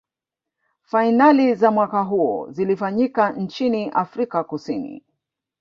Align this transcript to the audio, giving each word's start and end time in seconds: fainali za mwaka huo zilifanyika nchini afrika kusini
fainali 0.81 1.55
za 1.55 1.71
mwaka 1.71 2.01
huo 2.03 2.51
zilifanyika 2.51 3.29
nchini 3.31 3.89
afrika 3.89 4.43
kusini 4.43 5.03